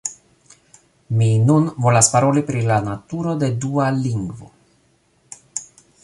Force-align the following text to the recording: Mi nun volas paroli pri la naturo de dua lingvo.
Mi 1.17 1.27
nun 1.49 1.67
volas 1.85 2.09
paroli 2.13 2.43
pri 2.47 2.63
la 2.71 2.77
naturo 2.87 3.35
de 3.43 3.51
dua 3.65 3.89
lingvo. 4.01 4.49